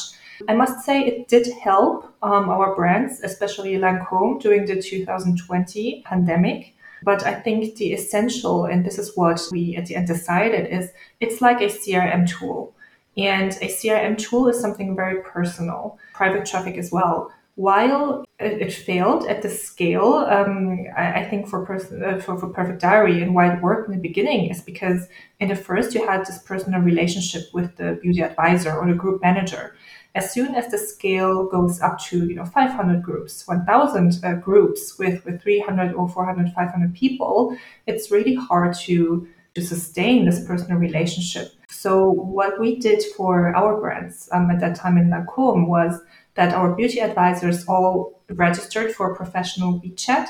[0.47, 6.75] I must say it did help um, our brands, especially Lancome, during the 2020 pandemic.
[7.03, 10.91] But I think the essential, and this is what we at the end decided, is
[11.19, 12.73] it's like a CRM tool.
[13.17, 17.31] And a CRM tool is something very personal, private traffic as well.
[17.55, 22.81] while it, failed at the scale, um, I, think for, person, uh, for, for Perfect
[22.81, 25.07] Diary and why it worked in the beginning is because
[25.39, 29.21] in the first you had this personal relationship with the beauty advisor or the group
[29.21, 29.75] manager.
[30.13, 34.97] As soon as the scale goes up to you know 500 groups, 1,000 uh, groups
[34.99, 37.57] with, with 300 or 400, 500 people,
[37.87, 41.51] it's really hard to to sustain this personal relationship.
[41.69, 45.99] So what we did for our brands um, at that time in Lancôme was
[46.35, 50.27] that our beauty advisors all registered for professional WeChat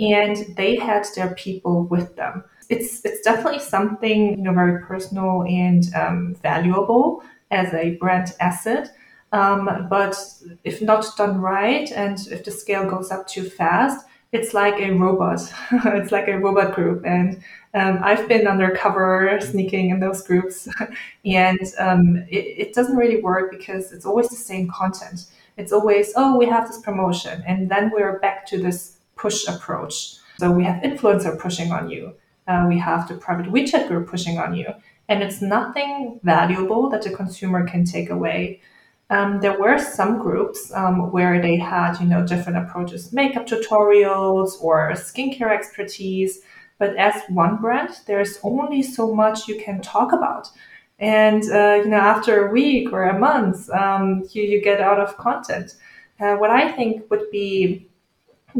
[0.00, 2.44] and they had their people with them.
[2.68, 8.90] It's it's definitely something you know very personal and um, valuable as a brand asset.
[9.32, 10.16] Um, but
[10.64, 14.90] if not done right, and if the scale goes up too fast, it's like a
[14.90, 15.40] robot.
[15.72, 17.42] it's like a robot group, and
[17.74, 20.68] um, I've been undercover sneaking in those groups,
[21.24, 25.26] and um, it, it, doesn't really work because it's always the same content.
[25.56, 27.42] It's always, oh, we have this promotion.
[27.46, 30.16] And then we're back to this push approach.
[30.38, 32.14] So we have influencer pushing on you.
[32.48, 34.66] Uh, we have the private WeChat group pushing on you.
[35.08, 38.60] And it's nothing valuable that the consumer can take away.
[39.12, 44.60] Um, there were some groups um, where they had, you know, different approaches, makeup tutorials
[44.60, 46.40] or skincare expertise.
[46.78, 50.50] But as one brand, there's only so much you can talk about
[51.02, 55.00] and uh, you know after a week or a month um, you, you get out
[55.00, 55.74] of content
[56.20, 57.86] uh, what i think would be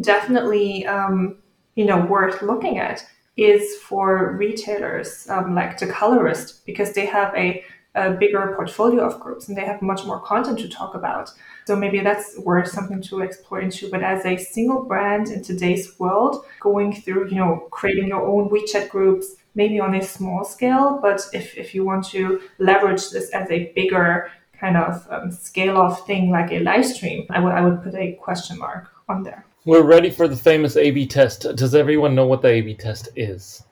[0.01, 1.37] definitely um,
[1.77, 7.35] you know worth looking at is for retailers um, like the colorist because they have
[7.35, 7.65] a,
[7.95, 11.31] a, bigger portfolio of groups and they have much more content to talk about
[11.67, 15.99] so maybe that's worth something to explore into but as a single brand in today's
[15.99, 20.99] world going through you know creating your own wechat groups maybe on a small scale,
[21.03, 25.77] but if, if you want to leverage this as a bigger kind of um, scale
[25.77, 29.23] of thing like a live stream, I would I would put a question mark on
[29.23, 29.45] there.
[29.65, 31.47] We're ready for the famous A/B test.
[31.57, 33.63] Does everyone know what the A/B test is?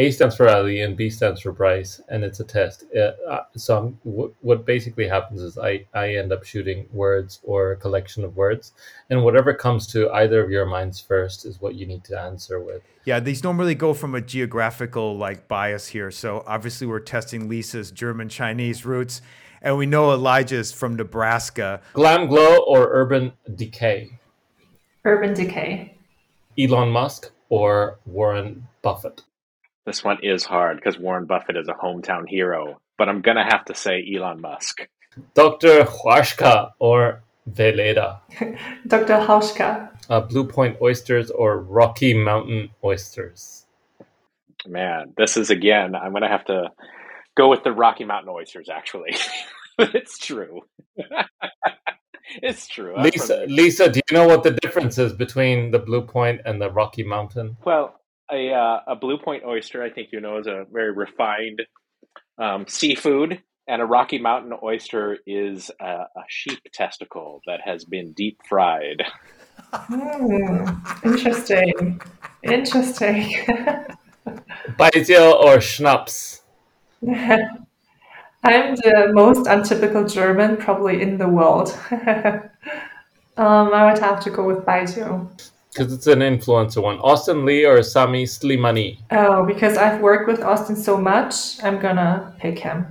[0.00, 2.84] A stands for Ali and B stands for Bryce, and it's a test.
[2.96, 7.72] Uh, uh so w- what basically happens is I, I end up shooting words or
[7.72, 8.72] a collection of words,
[9.10, 12.60] and whatever comes to either of your minds first is what you need to answer
[12.60, 12.82] with.
[13.04, 16.12] Yeah, these don't go from a geographical like bias here.
[16.12, 19.20] So obviously we're testing Lisa's German Chinese roots,
[19.62, 21.80] and we know Elijah's from Nebraska.
[21.94, 24.12] Glam glow or urban decay?
[25.04, 25.96] Urban decay.
[26.56, 29.22] Elon Musk or Warren Buffett?
[29.88, 33.64] This one is hard because Warren Buffett is a hometown hero, but I'm gonna have
[33.64, 34.86] to say Elon Musk.
[35.32, 35.84] Dr.
[35.84, 38.20] Hauschka or Weleda?
[38.86, 39.14] Dr.
[39.14, 39.88] Hauschka.
[40.10, 43.64] Uh, Blue Point oysters or Rocky Mountain oysters?
[44.66, 46.68] Man, this is again, I'm gonna have to
[47.34, 48.68] go with the Rocky Mountain oysters.
[48.68, 49.16] Actually,
[49.78, 50.60] it's true.
[52.42, 52.94] it's true.
[53.00, 56.70] Lisa, Lisa, do you know what the difference is between the Blue Point and the
[56.70, 57.56] Rocky Mountain?
[57.64, 57.98] Well,
[58.30, 61.62] a uh, a blue point oyster, I think you know, is a very refined
[62.38, 68.12] um, seafood, and a Rocky Mountain oyster is a, a sheep testicle that has been
[68.12, 69.02] deep fried.
[69.72, 70.68] Hmm,
[71.04, 72.00] interesting.
[72.42, 73.34] Interesting.
[74.78, 76.42] Baijiu or schnapps?
[78.44, 81.76] I'm the most untypical German probably in the world.
[83.36, 85.28] um, I would have to go with Baijiu
[85.72, 86.98] because it's an influencer one.
[86.98, 88.98] Austin Li or Sami Slimani?
[89.10, 92.86] Oh, because I've worked with Austin so much, I'm gonna pick him.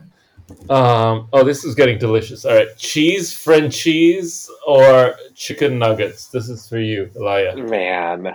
[0.69, 2.45] Um, oh, this is getting delicious.
[2.45, 6.28] All right, cheese Frenchies or chicken nuggets?
[6.30, 7.61] This is for you, Elijah.
[7.63, 8.34] Man,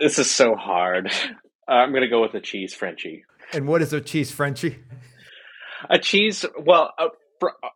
[0.00, 1.10] this is so hard.
[1.68, 3.24] Uh, I'm gonna go with a cheese Frenchie.
[3.52, 4.78] And what is a cheese Frenchie?
[5.88, 7.08] A cheese, well, a,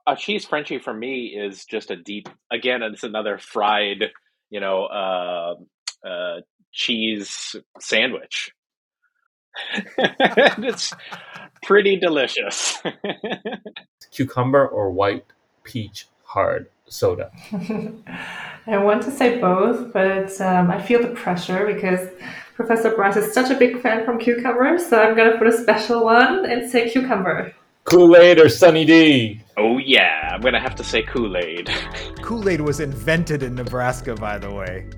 [0.07, 2.29] a cheese Frenchie for me is just a deep.
[2.51, 4.11] Again, it's another fried
[4.51, 5.55] you know, uh,
[6.07, 6.41] uh,
[6.73, 8.53] cheese sandwich.
[9.99, 10.93] it's
[11.63, 12.79] pretty delicious.
[14.11, 15.25] Cucumber or white
[15.65, 17.31] peach hard soda?
[18.67, 22.09] I want to say both, but um, I feel the pressure because
[22.55, 25.57] Professor Bryce is such a big fan from cucumber, so I'm going to put a
[25.57, 27.55] special one and say cucumber.
[27.85, 29.41] Kool Aid or Sunny D?
[29.61, 30.31] Oh, yeah.
[30.33, 31.71] I'm going to have to say Kool Aid.
[32.23, 34.89] Kool Aid was invented in Nebraska, by the way.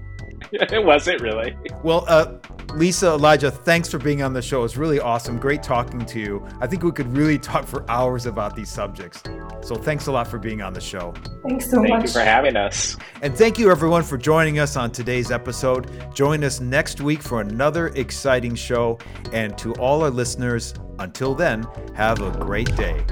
[0.52, 1.56] It was it really?
[1.82, 2.34] Well, uh,
[2.74, 4.64] Lisa, Elijah, thanks for being on the show.
[4.64, 5.38] It's really awesome.
[5.38, 6.46] Great talking to you.
[6.60, 9.22] I think we could really talk for hours about these subjects.
[9.62, 11.12] So thanks a lot for being on the show.
[11.46, 11.90] Thanks so thank much.
[11.90, 12.96] Thank you for having us.
[13.20, 16.14] And thank you, everyone, for joining us on today's episode.
[16.14, 18.98] Join us next week for another exciting show.
[19.32, 23.04] And to all our listeners, until then, have a great day.